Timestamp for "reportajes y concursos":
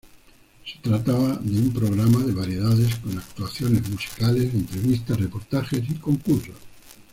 5.19-6.55